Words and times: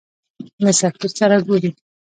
له 0.63 0.71
سفیر 0.79 1.09
سره 1.19 1.35
ګورې. 1.47 1.69